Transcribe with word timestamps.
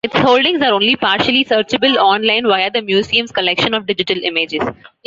Its 0.03 0.17
holdings 0.17 0.59
are 0.63 0.73
only 0.73 0.95
partially 0.95 1.45
searchable 1.45 1.95
online 1.97 2.41
via 2.47 2.71
the 2.71 2.81
museum's 2.81 3.31
collection 3.31 3.75
of 3.75 3.85
digital 3.85 4.17
images. 4.23 4.63